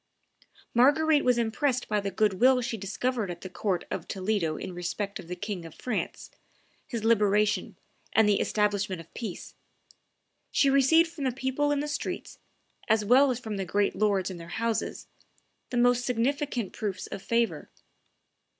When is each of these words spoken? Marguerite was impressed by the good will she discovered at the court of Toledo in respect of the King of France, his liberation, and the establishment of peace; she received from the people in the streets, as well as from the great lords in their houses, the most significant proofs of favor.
Marguerite 0.73 1.23
was 1.23 1.37
impressed 1.37 1.87
by 1.87 1.99
the 1.99 2.09
good 2.09 2.39
will 2.41 2.59
she 2.61 2.75
discovered 2.75 3.29
at 3.29 3.41
the 3.41 3.51
court 3.51 3.83
of 3.91 4.07
Toledo 4.07 4.57
in 4.57 4.73
respect 4.73 5.19
of 5.19 5.27
the 5.27 5.35
King 5.35 5.63
of 5.63 5.75
France, 5.75 6.31
his 6.87 7.03
liberation, 7.03 7.77
and 8.11 8.27
the 8.27 8.39
establishment 8.39 8.99
of 8.99 9.13
peace; 9.13 9.53
she 10.49 10.71
received 10.71 11.07
from 11.11 11.25
the 11.25 11.31
people 11.31 11.69
in 11.71 11.81
the 11.81 11.87
streets, 11.87 12.39
as 12.87 13.05
well 13.05 13.29
as 13.29 13.37
from 13.39 13.57
the 13.57 13.63
great 13.63 13.95
lords 13.95 14.31
in 14.31 14.37
their 14.37 14.47
houses, 14.47 15.05
the 15.69 15.77
most 15.77 16.03
significant 16.03 16.73
proofs 16.73 17.05
of 17.05 17.21
favor. 17.21 17.69